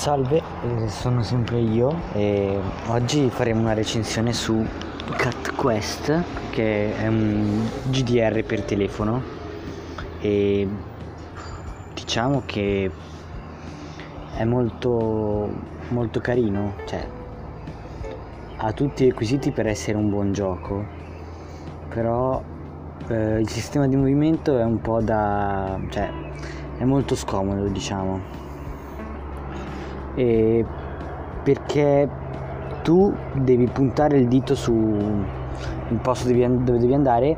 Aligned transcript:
Salve, 0.00 0.40
eh, 0.62 0.88
sono 0.88 1.22
sempre 1.22 1.58
io 1.58 1.94
e 2.14 2.58
oggi 2.86 3.28
faremo 3.28 3.60
una 3.60 3.74
recensione 3.74 4.32
su 4.32 4.66
Cat 5.14 5.54
Quest 5.54 6.22
che 6.48 6.96
è 6.96 7.06
un 7.06 7.68
GDR 7.90 8.42
per 8.44 8.62
telefono. 8.62 9.22
E 10.22 10.66
diciamo 11.92 12.44
che 12.46 12.90
è 14.36 14.44
molto 14.44 15.50
molto 15.90 16.20
carino, 16.20 16.76
cioè 16.86 17.06
ha 18.56 18.72
tutti 18.72 19.04
i 19.04 19.10
requisiti 19.10 19.50
per 19.50 19.66
essere 19.66 19.98
un 19.98 20.08
buon 20.08 20.32
gioco, 20.32 20.82
però 21.90 22.42
eh, 23.08 23.38
il 23.38 23.48
sistema 23.50 23.86
di 23.86 23.96
movimento 23.96 24.56
è 24.58 24.64
un 24.64 24.80
po' 24.80 25.02
da 25.02 25.78
cioè 25.90 26.10
è 26.78 26.84
molto 26.84 27.14
scomodo 27.14 27.68
diciamo 27.68 28.48
eh, 30.20 30.64
perché 31.42 32.08
tu 32.82 33.14
devi 33.34 33.66
puntare 33.66 34.18
il 34.18 34.28
dito 34.28 34.54
sul 34.54 35.24
posto 36.02 36.28
dove 36.30 36.78
devi 36.78 36.94
andare, 36.94 37.36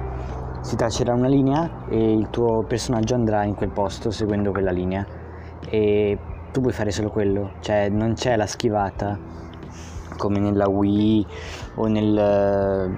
si 0.62 0.74
traccerà 0.74 1.14
una 1.14 1.28
linea 1.28 1.86
e 1.88 2.12
il 2.12 2.28
tuo 2.30 2.62
personaggio 2.62 3.14
andrà 3.14 3.44
in 3.44 3.54
quel 3.54 3.70
posto 3.70 4.10
seguendo 4.10 4.50
quella 4.50 4.72
linea. 4.72 5.06
E 5.68 6.18
tu 6.50 6.60
puoi 6.60 6.72
fare 6.72 6.90
solo 6.90 7.10
quello, 7.10 7.52
cioè 7.60 7.88
non 7.88 8.14
c'è 8.14 8.36
la 8.36 8.46
schivata 8.46 9.18
come 10.16 10.38
nella 10.40 10.68
Wii 10.68 11.26
o 11.76 11.86
nel, 11.86 12.90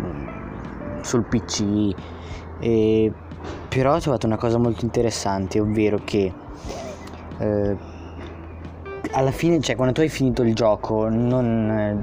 sul 1.02 1.24
PC 1.24 1.94
e 2.58 3.12
però 3.68 3.94
ho 3.94 4.00
trovato 4.00 4.26
una 4.26 4.36
cosa 4.36 4.58
molto 4.58 4.84
interessante 4.84 5.60
ovvero 5.60 5.98
che 6.04 6.32
eh, 7.38 7.76
alla 9.14 9.30
fine, 9.30 9.60
cioè 9.60 9.76
quando 9.76 9.94
tu 9.94 10.00
hai 10.00 10.08
finito 10.08 10.42
il 10.42 10.54
gioco, 10.54 11.08
non, 11.08 12.02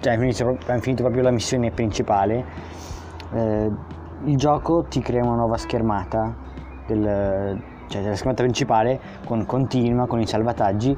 cioè 0.00 0.14
hai 0.14 0.80
finito, 0.80 1.02
proprio 1.02 1.22
la 1.22 1.30
missione 1.30 1.70
principale, 1.70 2.44
eh, 3.32 3.70
il 4.24 4.36
gioco 4.36 4.84
ti 4.84 5.00
crea 5.00 5.22
una 5.22 5.36
nuova 5.36 5.58
schermata, 5.58 6.34
del, 6.86 7.60
cioè 7.88 8.02
la 8.02 8.14
schermata 8.14 8.42
principale 8.42 9.00
con 9.26 9.44
continua, 9.44 10.06
con 10.06 10.20
i 10.20 10.26
salvataggi, 10.26 10.96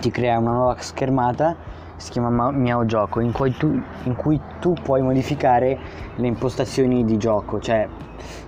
ti 0.00 0.10
crea 0.10 0.38
una 0.38 0.52
nuova 0.52 0.76
schermata 0.78 1.78
si 1.96 2.12
chiama 2.12 2.50
Miao 2.50 2.86
Gioco 2.86 3.20
in 3.20 3.30
cui, 3.30 3.52
tu, 3.52 3.78
in 4.04 4.14
cui 4.14 4.40
tu 4.58 4.72
puoi 4.72 5.02
modificare 5.02 5.78
le 6.14 6.26
impostazioni 6.26 7.04
di 7.04 7.18
gioco 7.18 7.60
cioè 7.60 7.86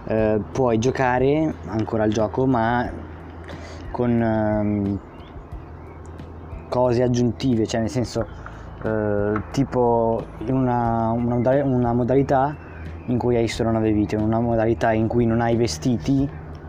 eh, 0.04 0.40
puoi 0.52 0.78
giocare 0.78 1.52
ancora 1.66 2.04
al 2.04 2.10
gioco 2.10 2.46
ma 2.46 2.90
con 3.90 4.22
ehm, 4.22 4.98
cose 6.72 7.02
aggiuntive, 7.02 7.66
cioè 7.66 7.80
nel 7.80 7.90
senso 7.90 8.26
eh, 8.82 9.42
tipo 9.50 10.24
una, 10.46 11.10
una, 11.10 11.64
una, 11.64 11.92
modalità 11.92 12.56
in 13.08 13.18
cui 13.18 13.36
hai 13.36 13.46
solo 13.46 13.70
9 13.72 13.92
vite, 13.92 14.16
una 14.16 14.40
modalità 14.40 14.90
in 14.92 15.06
cui 15.06 15.26
non 15.26 15.42
hai 15.42 15.54
vestiti, 15.54 16.26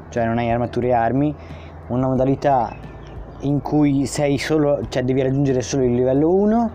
cioè 0.10 0.26
non 0.26 0.40
hai 0.40 0.52
armature 0.52 0.88
e 0.88 0.92
armi, 0.92 1.34
una 1.88 2.08
modalità 2.08 2.76
in 3.42 3.62
cui 3.62 4.06
sei 4.06 4.38
solo, 4.38 4.82
cioè 4.90 5.04
devi 5.04 5.22
raggiungere 5.22 5.62
solo 5.62 5.86
il 5.86 5.94
livello 5.94 6.34
1, 6.34 6.72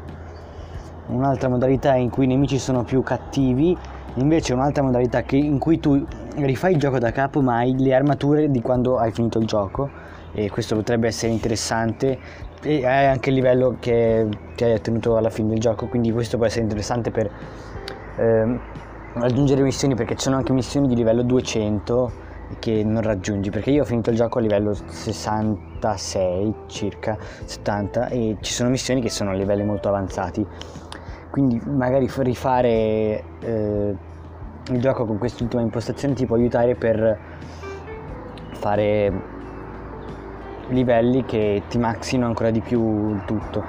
un'altra 1.08 1.50
modalità 1.50 1.96
in 1.96 2.08
cui 2.08 2.24
i 2.24 2.28
nemici 2.28 2.58
sono 2.58 2.82
più 2.82 3.02
cattivi, 3.02 3.76
invece 4.14 4.54
un'altra 4.54 4.82
modalità 4.82 5.20
che, 5.20 5.36
in 5.36 5.58
cui 5.58 5.78
tu 5.78 6.02
rifai 6.36 6.72
il 6.72 6.78
gioco 6.78 6.98
da 6.98 7.12
capo 7.12 7.42
ma 7.42 7.56
hai 7.56 7.78
le 7.78 7.94
armature 7.94 8.50
di 8.50 8.62
quando 8.62 8.96
hai 8.96 9.12
finito 9.12 9.38
il 9.38 9.44
gioco 9.44 10.07
e 10.32 10.50
questo 10.50 10.74
potrebbe 10.74 11.08
essere 11.08 11.32
interessante. 11.32 12.18
E 12.62 12.84
hai 12.84 13.06
anche 13.06 13.28
il 13.30 13.36
livello 13.36 13.76
che 13.78 14.26
ti 14.56 14.64
hai 14.64 14.72
ottenuto 14.72 15.16
alla 15.16 15.30
fine 15.30 15.50
del 15.50 15.60
gioco 15.60 15.86
quindi 15.86 16.10
questo 16.10 16.36
può 16.38 16.46
essere 16.46 16.62
interessante 16.62 17.12
per 17.12 17.30
ehm, 18.16 18.60
raggiungere 19.14 19.62
missioni 19.62 19.94
perché 19.94 20.16
ci 20.16 20.22
sono 20.22 20.36
anche 20.36 20.52
missioni 20.52 20.88
di 20.88 20.96
livello 20.96 21.22
200 21.22 22.26
che 22.58 22.82
non 22.82 23.02
raggiungi 23.02 23.50
perché 23.50 23.70
io 23.70 23.82
ho 23.82 23.84
finito 23.84 24.10
il 24.10 24.16
gioco 24.16 24.38
a 24.38 24.40
livello 24.40 24.74
66 24.74 26.54
circa 26.66 27.16
70 27.44 28.08
e 28.08 28.36
ci 28.40 28.52
sono 28.52 28.70
missioni 28.70 29.00
che 29.00 29.10
sono 29.10 29.30
a 29.30 29.34
livelli 29.34 29.64
molto 29.64 29.88
avanzati. 29.88 30.44
Quindi 31.30 31.60
magari 31.66 32.10
rifare 32.16 33.22
eh, 33.40 33.96
il 34.70 34.80
gioco 34.80 35.04
con 35.04 35.18
quest'ultima 35.18 35.62
impostazione 35.62 36.14
ti 36.14 36.26
può 36.26 36.36
aiutare 36.36 36.74
per 36.74 37.18
fare 38.54 39.36
livelli 40.68 41.24
che 41.24 41.62
ti 41.68 41.78
maxino 41.78 42.26
ancora 42.26 42.50
di 42.50 42.60
più 42.60 43.10
il 43.10 43.22
tutto. 43.24 43.62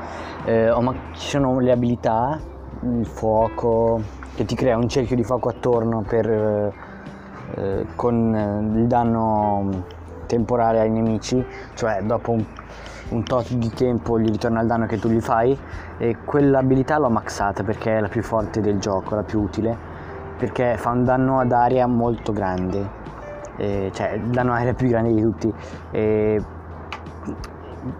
Eh, 0.45 0.71
ci 1.13 1.27
sono 1.27 1.59
le 1.59 1.71
abilità, 1.71 2.39
il 2.81 3.05
fuoco, 3.05 4.01
che 4.35 4.45
ti 4.45 4.55
crea 4.55 4.77
un 4.77 4.87
cerchio 4.87 5.15
di 5.15 5.23
fuoco 5.23 5.49
attorno 5.49 6.01
per, 6.07 6.29
eh, 6.29 7.85
con 7.95 8.35
eh, 8.35 8.79
il 8.79 8.87
danno 8.87 9.83
temporale 10.25 10.79
ai 10.79 10.89
nemici, 10.89 11.43
cioè 11.73 12.01
dopo 12.03 12.31
un, 12.31 12.45
un 13.09 13.23
tot 13.23 13.51
di 13.53 13.69
tempo 13.69 14.19
gli 14.19 14.29
ritorna 14.29 14.61
il 14.61 14.67
danno 14.67 14.85
che 14.85 14.99
tu 14.99 15.09
gli 15.09 15.19
fai 15.19 15.57
e 15.97 16.17
quell'abilità 16.23 16.97
l'ho 16.99 17.09
maxata 17.09 17.63
perché 17.63 17.97
è 17.97 17.99
la 17.99 18.07
più 18.07 18.21
forte 18.21 18.61
del 18.61 18.79
gioco, 18.79 19.15
la 19.15 19.23
più 19.23 19.41
utile, 19.41 19.75
perché 20.37 20.77
fa 20.77 20.91
un 20.91 21.03
danno 21.03 21.39
ad 21.39 21.51
aria 21.51 21.87
molto 21.87 22.31
grande, 22.31 22.87
eh, 23.57 23.89
cioè 23.93 24.11
il 24.11 24.29
danno 24.29 24.53
aria 24.53 24.73
più 24.73 24.87
grande 24.87 25.13
di 25.13 25.21
tutti. 25.21 25.53
E 25.91 26.41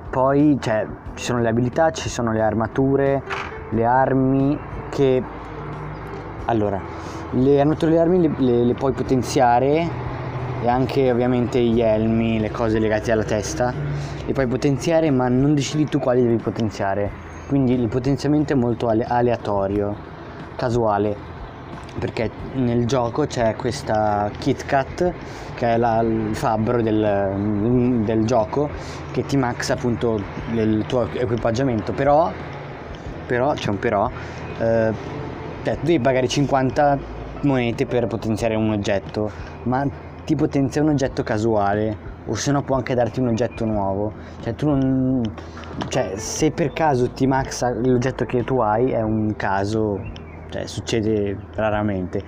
poi 0.09 0.57
cioè, 0.59 0.85
ci 1.15 1.23
sono 1.23 1.39
le 1.39 1.49
abilità, 1.49 1.91
ci 1.91 2.09
sono 2.09 2.31
le 2.31 2.41
armature, 2.41 3.21
le 3.69 3.85
armi 3.85 4.57
che... 4.89 5.23
Allora, 6.45 6.81
le 7.31 7.59
armature 7.59 7.91
e 7.91 7.93
le 7.93 7.99
armi 7.99 8.21
le, 8.21 8.31
le, 8.37 8.63
le 8.63 8.73
puoi 8.73 8.91
potenziare 8.91 9.87
e 10.61 10.67
anche 10.67 11.11
ovviamente 11.11 11.61
gli 11.61 11.79
elmi, 11.79 12.39
le 12.39 12.51
cose 12.51 12.79
legate 12.79 13.11
alla 13.11 13.23
testa, 13.23 13.73
le 14.25 14.33
puoi 14.33 14.47
potenziare 14.47 15.11
ma 15.11 15.27
non 15.29 15.53
decidi 15.53 15.85
tu 15.85 15.99
quali 15.99 16.23
devi 16.23 16.37
potenziare. 16.37 17.27
Quindi 17.47 17.73
il 17.73 17.87
potenziamento 17.87 18.53
è 18.53 18.55
molto 18.55 18.87
aleatorio, 18.87 19.95
casuale 20.55 21.28
perché 21.99 22.29
nel 22.53 22.85
gioco 22.85 23.25
c'è 23.25 23.55
questa 23.55 24.29
KitKat 24.37 25.13
che 25.55 25.73
è 25.73 25.77
la, 25.77 25.99
il 25.99 26.29
fabbro 26.33 26.81
del, 26.81 28.01
del, 28.05 28.25
gioco 28.25 28.69
che 29.11 29.25
ti 29.25 29.37
maxa 29.37 29.73
appunto 29.73 30.19
il 30.53 30.85
tuo 30.87 31.07
equipaggiamento. 31.13 31.91
Però 31.91 32.31
però 33.27 33.53
c'è 33.53 33.69
un 33.69 33.77
però 33.77 34.09
eh, 34.57 34.91
devi 35.61 35.99
pagare 35.99 36.27
50 36.27 36.97
monete 37.41 37.85
per 37.85 38.07
potenziare 38.07 38.55
un 38.55 38.71
oggetto 38.71 39.29
ma 39.63 39.85
ti 40.25 40.35
potenzia 40.35 40.81
un 40.81 40.89
oggetto 40.89 41.21
casuale 41.21 41.95
o 42.25 42.33
se 42.35 42.51
no 42.51 42.63
può 42.63 42.75
anche 42.75 42.93
darti 42.95 43.19
un 43.19 43.27
oggetto 43.27 43.65
nuovo. 43.65 44.13
Cioè 44.41 44.55
tu 44.55 44.67
non 44.67 45.21
cioè 45.87 46.13
se 46.15 46.51
per 46.51 46.73
caso 46.73 47.09
ti 47.11 47.25
maxa 47.27 47.71
l'oggetto 47.71 48.25
che 48.25 48.43
tu 48.43 48.59
hai 48.59 48.91
è 48.91 49.01
un 49.01 49.35
caso 49.35 49.99
cioè 50.49 50.65
succede 50.65 51.37
raramente. 51.55 52.23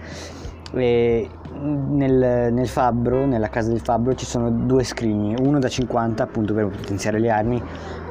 E 0.73 1.29
nel, 1.59 2.53
nel, 2.53 2.67
fabbro, 2.67 3.25
nella 3.25 3.49
casa 3.49 3.69
del 3.69 3.81
fabbro 3.81 4.15
ci 4.15 4.25
sono 4.25 4.49
due 4.49 4.83
scrigni, 4.83 5.35
uno 5.39 5.59
da 5.59 5.67
50 5.67 6.23
appunto 6.23 6.53
per 6.53 6.67
potenziare 6.67 7.19
le 7.19 7.29
armi, 7.29 7.61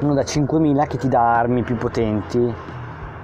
uno 0.01 0.13
da 0.13 0.23
5000 0.23 0.85
che 0.85 0.97
ti 0.97 1.07
dà 1.07 1.37
armi 1.37 1.63
più 1.63 1.75
potenti, 1.75 2.53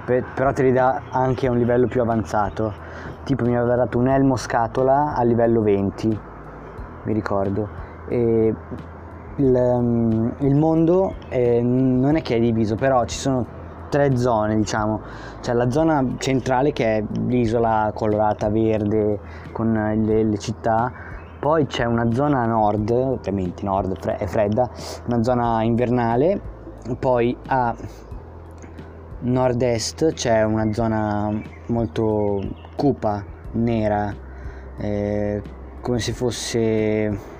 per, 0.04 0.24
però 0.34 0.52
te 0.52 0.64
li 0.64 0.72
dà 0.72 1.02
anche 1.10 1.46
a 1.46 1.50
un 1.52 1.58
livello 1.58 1.86
più 1.86 2.00
avanzato. 2.00 2.86
Tipo 3.24 3.44
mi 3.44 3.56
aveva 3.56 3.76
dato 3.76 3.98
un 3.98 4.08
elmo 4.08 4.36
scatola 4.36 5.14
a 5.14 5.22
livello 5.22 5.60
20, 5.60 6.20
mi 7.04 7.12
ricordo. 7.12 7.68
E 8.08 8.54
il, 9.36 10.34
il 10.38 10.54
mondo 10.56 11.14
è, 11.28 11.60
non 11.60 12.16
è 12.16 12.22
che 12.22 12.36
è 12.36 12.40
diviso, 12.40 12.74
però 12.74 13.04
ci 13.04 13.18
sono 13.18 13.57
tre 13.88 14.16
zone, 14.16 14.56
diciamo. 14.56 15.00
C'è 15.40 15.52
la 15.52 15.70
zona 15.70 16.04
centrale 16.18 16.72
che 16.72 16.98
è 16.98 17.04
l'isola 17.26 17.90
colorata 17.94 18.48
verde 18.48 19.18
con 19.52 19.72
le, 19.72 20.24
le 20.24 20.38
città, 20.38 20.92
poi 21.38 21.66
c'è 21.66 21.84
una 21.84 22.12
zona 22.12 22.44
nord, 22.46 22.90
ovviamente 22.90 23.62
nord 23.62 23.98
è 23.98 24.26
fredda, 24.26 24.68
una 25.06 25.22
zona 25.22 25.62
invernale, 25.62 26.40
poi 26.98 27.36
a 27.46 27.74
nord-est 29.20 30.12
c'è 30.14 30.42
una 30.42 30.72
zona 30.72 31.30
molto 31.66 32.40
cupa, 32.76 33.24
nera, 33.52 34.12
eh, 34.78 35.42
come 35.80 35.98
se 35.98 36.12
fosse 36.12 37.36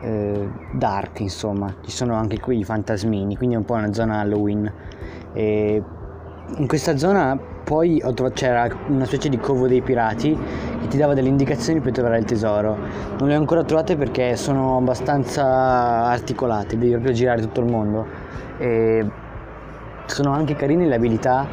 eh, 0.00 0.48
dark 0.72 1.20
insomma 1.20 1.74
ci 1.84 1.90
sono 1.90 2.14
anche 2.14 2.38
qui 2.40 2.58
i 2.58 2.64
fantasmini 2.64 3.36
quindi 3.36 3.54
è 3.54 3.58
un 3.58 3.64
po' 3.64 3.74
una 3.74 3.92
zona 3.92 4.20
Halloween 4.20 4.72
e 5.32 5.82
in 6.56 6.66
questa 6.66 6.96
zona 6.96 7.38
poi 7.68 7.98
trovato, 7.98 8.30
c'era 8.30 8.66
una 8.86 9.04
specie 9.04 9.28
di 9.28 9.36
covo 9.36 9.68
dei 9.68 9.82
pirati 9.82 10.36
che 10.80 10.88
ti 10.88 10.96
dava 10.96 11.12
delle 11.12 11.28
indicazioni 11.28 11.80
per 11.80 11.92
trovare 11.92 12.16
il 12.16 12.24
tesoro. 12.24 12.78
Non 13.18 13.28
le 13.28 13.36
ho 13.36 13.38
ancora 13.38 13.62
trovate 13.62 13.94
perché 13.94 14.36
sono 14.36 14.78
abbastanza 14.78 15.44
articolate, 16.06 16.78
devi 16.78 16.92
proprio 16.92 17.12
girare 17.12 17.42
tutto 17.42 17.60
il 17.60 17.70
mondo. 17.70 18.06
E 18.56 19.06
sono 20.06 20.32
anche 20.32 20.56
carine 20.56 20.86
le 20.86 20.94
abilità 20.94 21.46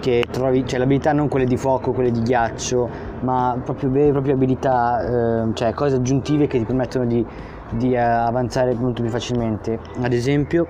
che 0.00 0.24
trovi, 0.28 0.66
cioè 0.66 0.78
le 0.78 0.84
abilità 0.84 1.12
non 1.12 1.28
quelle 1.28 1.46
di 1.46 1.56
fuoco, 1.56 1.92
quelle 1.92 2.10
di 2.10 2.20
ghiaccio, 2.22 2.88
ma 3.20 3.56
proprio 3.62 3.90
vere 3.90 4.08
e 4.08 4.12
proprie 4.12 4.34
abilità, 4.34 5.44
eh, 5.44 5.54
cioè 5.54 5.72
cose 5.72 5.96
aggiuntive 5.96 6.48
che 6.48 6.58
ti 6.58 6.64
permettono 6.64 7.04
di, 7.04 7.24
di 7.70 7.92
uh, 7.92 7.98
avanzare 7.98 8.74
molto 8.74 9.02
più 9.02 9.10
facilmente. 9.10 9.78
Ad 10.00 10.12
esempio, 10.12 10.66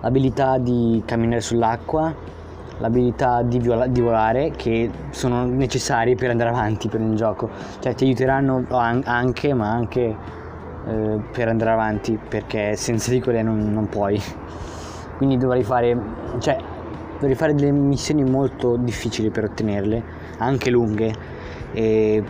l'abilità 0.00 0.58
di 0.58 1.02
camminare 1.04 1.40
sull'acqua, 1.40 2.14
l'abilità 2.78 3.42
di, 3.42 3.58
viola- 3.58 3.86
di, 3.86 4.00
volare, 4.00 4.50
che 4.50 4.90
sono 5.10 5.44
necessarie 5.44 6.14
per 6.14 6.30
andare 6.30 6.50
avanti 6.50 6.88
per 6.88 7.00
il 7.00 7.14
gioco, 7.14 7.50
cioè 7.80 7.94
ti 7.94 8.04
aiuteranno 8.04 8.64
anche, 8.68 9.54
ma 9.54 9.70
anche 9.70 10.16
eh, 10.86 11.20
per 11.32 11.48
andare 11.48 11.70
avanti, 11.70 12.18
perché 12.28 12.76
senza 12.76 13.10
di 13.10 13.20
quelle 13.20 13.42
non, 13.42 13.72
non 13.72 13.88
puoi. 13.88 14.20
Quindi 15.16 15.36
dovrei 15.36 15.62
fare, 15.62 15.98
cioè, 16.38 16.56
dovrei 17.14 17.34
fare 17.34 17.54
delle 17.54 17.72
missioni 17.72 18.24
molto 18.24 18.76
difficili 18.76 19.28
per 19.30 19.44
ottenerle, 19.44 20.02
anche 20.38 20.70
lunghe. 20.70 21.12
E 21.72 22.24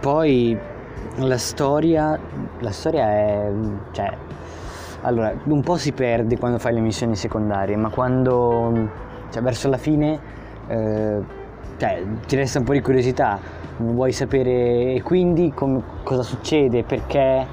poi 0.00 0.56
la 1.16 1.38
storia, 1.38 2.18
la 2.60 2.70
storia 2.70 3.08
è, 3.08 3.50
cioè, 3.92 4.16
allora, 5.02 5.32
un 5.44 5.62
po' 5.62 5.76
si 5.76 5.92
perde 5.92 6.38
quando 6.38 6.58
fai 6.58 6.74
le 6.74 6.80
missioni 6.80 7.16
secondarie, 7.16 7.76
ma 7.76 7.88
quando, 7.88 8.88
cioè, 9.30 9.42
verso 9.42 9.68
la 9.68 9.78
fine, 9.78 10.20
eh, 10.68 11.18
cioè, 11.76 12.02
ti 12.26 12.36
resta 12.36 12.58
un 12.58 12.64
po' 12.64 12.72
di 12.72 12.80
curiosità, 12.80 13.38
vuoi 13.78 14.12
sapere 14.12 14.94
e 14.94 15.02
quindi 15.02 15.52
com- 15.52 15.82
cosa 16.02 16.22
succede, 16.22 16.82
perché 16.84 17.46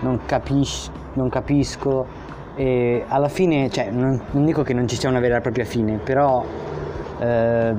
non, 0.00 0.20
capisci, 0.26 0.90
non 1.14 1.28
capisco 1.28 2.26
e 2.56 3.04
alla 3.06 3.28
fine, 3.28 3.70
cioè, 3.70 3.90
non, 3.90 4.20
non, 4.32 4.44
dico 4.44 4.64
che 4.64 4.74
non 4.74 4.88
ci 4.88 4.96
sia 4.96 5.08
una 5.08 5.20
vera 5.20 5.36
e 5.36 5.40
propria 5.40 5.64
fine, 5.64 5.98
però 5.98 6.44
eh, 7.20 7.74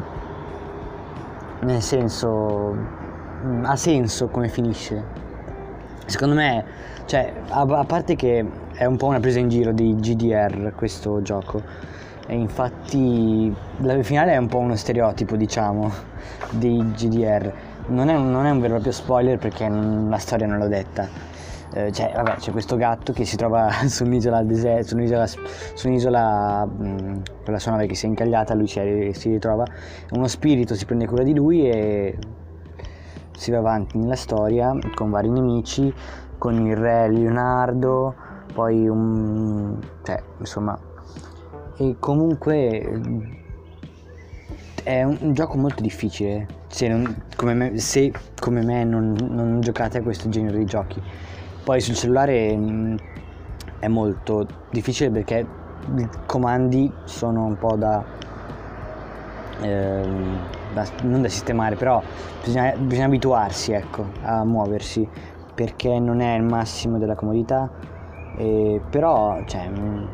nel 1.59 1.81
senso 1.81 2.73
ha 3.63 3.75
senso 3.75 4.27
come 4.27 4.49
finisce. 4.49 5.27
Secondo 6.05 6.35
me, 6.35 6.63
cioè, 7.05 7.33
a, 7.49 7.61
a 7.61 7.83
parte 7.85 8.15
che 8.15 8.45
è 8.73 8.85
un 8.85 8.97
po' 8.97 9.07
una 9.07 9.19
presa 9.19 9.39
in 9.39 9.49
giro 9.49 9.71
di 9.71 9.95
GDR 9.95 10.73
questo 10.75 11.21
gioco. 11.21 11.61
E 12.27 12.35
infatti 12.35 13.53
la 13.77 14.01
finale 14.03 14.33
è 14.33 14.37
un 14.37 14.47
po' 14.47 14.59
uno 14.59 14.75
stereotipo, 14.75 15.35
diciamo, 15.35 15.91
di 16.51 16.91
GDR. 16.95 17.51
Non 17.87 18.09
è, 18.09 18.13
non 18.17 18.45
è 18.45 18.51
un 18.51 18.59
vero 18.59 18.73
e 18.73 18.81
proprio 18.81 18.91
spoiler 18.91 19.37
perché 19.37 19.67
la 19.67 20.17
storia 20.17 20.45
non 20.45 20.59
l'ho 20.59 20.67
detta 20.67 21.29
eh, 21.73 21.91
cioè, 21.91 22.11
vabbè, 22.15 22.35
c'è 22.37 22.51
questo 22.51 22.75
gatto 22.77 23.13
che 23.13 23.25
si 23.25 23.35
trova 23.35 23.69
su 23.87 24.03
un'isola, 24.03 24.41
deserta, 24.43 24.87
su 24.87 24.95
un'isola, 24.95 25.27
su 25.27 25.87
un'isola 25.87 26.65
mh, 26.65 27.21
con 27.43 27.53
la 27.53 27.59
sua 27.59 27.71
nave 27.71 27.85
che 27.85 27.95
si 27.95 28.05
è 28.05 28.09
incagliata, 28.09 28.53
lui 28.53 28.67
si 28.67 29.29
ritrova, 29.29 29.65
uno 30.11 30.27
spirito 30.27 30.73
si 30.73 30.85
prende 30.85 31.05
cura 31.05 31.23
di 31.23 31.33
lui 31.33 31.69
e 31.69 32.17
si 33.39 33.51
va 33.51 33.59
avanti 33.59 33.97
nella 33.97 34.17
storia 34.17 34.77
con 34.93 35.09
vari 35.09 35.29
nemici, 35.29 35.93
con 36.37 36.67
il 36.67 36.75
re 36.75 37.09
Leonardo, 37.09 38.13
poi 38.53 38.87
un... 38.87 39.79
cioè, 40.03 40.21
insomma... 40.39 40.77
E 41.77 41.95
comunque 41.97 43.01
è 44.83 45.03
un, 45.03 45.31
gioco 45.33 45.57
molto 45.57 45.81
difficile 45.81 46.47
se, 46.67 46.89
non, 46.89 47.23
come, 47.37 47.53
me, 47.53 47.77
se 47.77 48.11
come 48.37 48.61
me 48.61 48.83
non, 48.83 49.15
non 49.17 49.61
giocate 49.61 49.99
a 49.99 50.01
questo 50.01 50.27
genere 50.27 50.57
di 50.57 50.65
giochi. 50.65 51.01
Poi 51.63 51.79
sul 51.79 51.95
cellulare 51.95 52.53
mm, 52.57 52.97
è 53.79 53.87
molto 53.87 54.45
difficile 54.69 55.09
perché 55.11 55.47
i 55.95 56.09
comandi 56.25 56.91
sono 57.05 57.45
un 57.45 57.57
po' 57.57 57.77
da, 57.77 58.03
eh, 59.61 60.57
da 60.73 60.85
non 61.03 61.21
da 61.21 61.27
sistemare, 61.27 61.75
però 61.75 62.01
bisogna, 62.43 62.73
bisogna 62.77 63.05
abituarsi 63.07 63.71
ecco, 63.71 64.05
a 64.21 64.43
muoversi 64.43 65.07
perché 65.53 65.99
non 65.99 66.21
è 66.21 66.35
il 66.35 66.43
massimo 66.43 66.97
della 66.97 67.15
comodità, 67.15 67.69
eh, 68.37 68.81
però 68.89 69.41
cioè, 69.45 69.67
mh, 69.67 70.07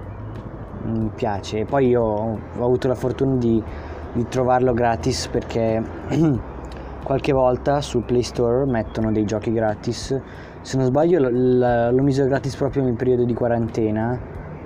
mm, 0.87 1.01
mi 1.01 1.11
piace. 1.13 1.65
Poi 1.65 1.87
io 1.87 2.01
ho 2.01 2.39
avuto 2.55 2.87
la 2.87 2.95
fortuna 2.95 3.35
di, 3.35 3.61
di 4.13 4.27
trovarlo 4.27 4.73
gratis 4.73 5.27
perché 5.27 5.83
qualche 7.03 7.31
volta 7.31 7.81
sul 7.81 8.01
Play 8.01 8.23
Store 8.23 8.65
mettono 8.65 9.11
dei 9.11 9.25
giochi 9.25 9.51
gratis 9.51 10.19
se 10.61 10.77
non 10.77 10.87
sbaglio 10.87 11.19
l'ho 11.19 12.01
messo 12.01 12.25
gratis 12.25 12.55
proprio 12.55 12.81
nel 12.81 12.95
periodo 12.95 13.23
di 13.23 13.35
quarantena 13.35 14.19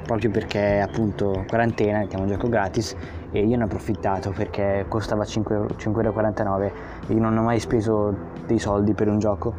proprio 0.04 0.32
perché 0.32 0.80
appunto 0.80 1.44
quarantena 1.46 2.00
mettiamo 2.00 2.24
un 2.24 2.30
gioco 2.30 2.48
gratis 2.48 2.96
e 3.32 3.46
io 3.46 3.58
ne 3.58 3.64
ho 3.64 3.66
approfittato 3.66 4.32
perché 4.32 4.86
costava 4.88 5.24
5,49€ 5.24 6.72
e 7.08 7.14
io 7.14 7.20
non 7.20 7.38
ho 7.38 7.44
mai 7.44 7.60
speso 7.60 8.16
dei 8.46 8.60
soldi 8.60 8.94
per 8.94 9.08
un 9.08 9.20
gioco 9.20 9.54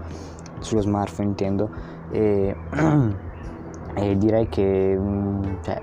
sullo 0.59 0.81
smartphone 0.81 1.29
intendo 1.29 1.71
e, 2.11 2.55
e 3.95 4.17
direi 4.17 4.49
che 4.49 4.97
mm, 4.99 5.43
cioè, 5.63 5.83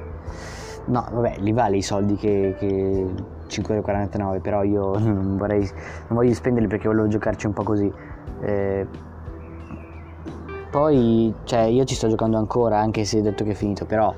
no 0.85 1.07
vabbè 1.11 1.35
li 1.39 1.51
vale 1.53 1.77
i 1.77 1.81
soldi 1.81 2.15
che, 2.15 2.55
che 2.57 3.05
5,49€ 3.47 4.41
però 4.41 4.63
io 4.63 4.97
non, 4.99 5.37
vorrei, 5.37 5.61
non 6.07 6.17
voglio 6.17 6.33
spenderli 6.33 6.67
perché 6.67 6.87
volevo 6.87 7.07
giocarci 7.07 7.47
un 7.47 7.53
po' 7.53 7.63
così 7.63 7.91
eh, 8.41 8.87
poi, 10.69 11.33
cioè, 11.45 11.61
io 11.61 11.85
ci 11.85 11.95
sto 11.95 12.07
giocando 12.09 12.37
ancora, 12.37 12.77
anche 12.79 13.05
se 13.05 13.19
ho 13.19 13.21
detto 13.21 13.43
che 13.43 13.51
è 13.51 13.53
finito, 13.53 13.85
però, 13.85 14.13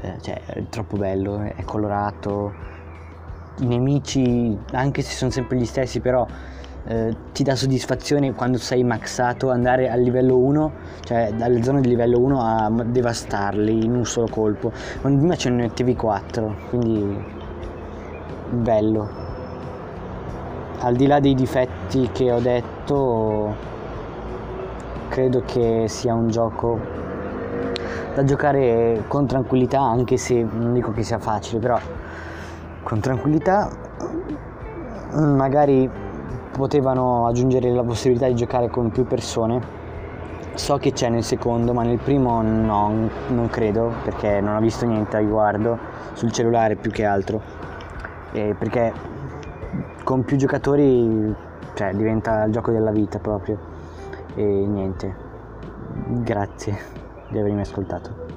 eh, 0.00 0.16
cioè, 0.20 0.40
è 0.44 0.64
troppo 0.68 0.96
bello, 0.96 1.40
è 1.40 1.62
colorato. 1.64 2.52
I 3.62 3.66
nemici, 3.66 4.58
anche 4.72 5.02
se 5.02 5.14
sono 5.14 5.30
sempre 5.30 5.56
gli 5.56 5.64
stessi, 5.64 6.00
però 6.00 6.26
eh, 6.84 7.14
ti 7.30 7.44
dà 7.44 7.54
soddisfazione 7.54 8.32
quando 8.32 8.58
sei 8.58 8.82
maxato 8.82 9.50
andare 9.50 9.88
al 9.88 10.00
livello 10.00 10.36
1, 10.36 10.72
cioè 11.04 11.32
dalle 11.36 11.62
zone 11.62 11.80
di 11.80 11.86
livello 11.86 12.18
1 12.18 12.40
a 12.40 12.68
devastarli 12.84 13.84
in 13.84 13.94
un 13.94 14.04
solo 14.04 14.26
colpo. 14.28 14.72
Quando 15.00 15.20
prima 15.20 15.36
c'è 15.36 15.50
un 15.50 15.70
TV4, 15.72 16.68
quindi 16.70 17.24
bello. 18.50 19.08
Al 20.80 20.96
di 20.96 21.06
là 21.06 21.20
dei 21.20 21.34
difetti 21.34 22.10
che 22.12 22.32
ho 22.32 22.40
detto 22.40 23.54
credo 25.08 25.42
che 25.46 25.84
sia 25.86 26.14
un 26.14 26.26
gioco 26.26 26.80
da 28.12 28.24
giocare 28.24 29.04
con 29.06 29.24
tranquillità, 29.28 29.80
anche 29.80 30.16
se 30.16 30.42
non 30.42 30.72
dico 30.72 30.90
che 30.90 31.04
sia 31.04 31.20
facile, 31.20 31.60
però 31.60 31.78
con 32.82 33.00
tranquillità 33.00 33.70
magari 35.12 35.90
potevano 36.52 37.26
aggiungere 37.26 37.70
la 37.70 37.82
possibilità 37.82 38.26
di 38.26 38.34
giocare 38.34 38.68
con 38.68 38.90
più 38.90 39.06
persone. 39.06 39.80
So 40.54 40.76
che 40.76 40.92
c'è 40.92 41.08
nel 41.08 41.24
secondo, 41.24 41.72
ma 41.72 41.82
nel 41.82 41.98
primo 41.98 42.42
no, 42.42 43.08
non 43.28 43.48
credo, 43.48 43.90
perché 44.04 44.40
non 44.40 44.56
ho 44.56 44.60
visto 44.60 44.84
niente 44.84 45.16
a 45.16 45.20
riguardo 45.20 45.78
sul 46.12 46.30
cellulare 46.30 46.76
più 46.76 46.90
che 46.90 47.06
altro. 47.06 47.40
E 48.32 48.54
perché 48.58 48.92
con 50.04 50.24
più 50.24 50.36
giocatori 50.36 51.34
cioè, 51.74 51.94
diventa 51.94 52.44
il 52.44 52.52
gioco 52.52 52.70
della 52.70 52.90
vita 52.90 53.18
proprio 53.18 53.58
e 54.34 54.42
niente 54.42 55.14
grazie 56.22 56.76
di 57.28 57.38
avermi 57.38 57.60
ascoltato 57.60 58.31